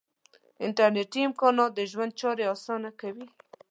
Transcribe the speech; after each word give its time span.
انټرنیټي 0.65 1.19
امکانات 1.29 1.71
د 1.75 1.79
ژوند 1.91 2.11
چارې 2.21 2.43
آسانه 2.53 2.89
کوي. 2.99 3.27